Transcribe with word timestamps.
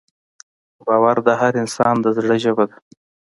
باور 0.85 1.17
د 1.27 1.29
هر 1.41 1.53
انسان 1.63 1.95
د 2.01 2.05
زړه 2.17 2.35
ژبه 2.43 2.63
ده. 2.69 2.77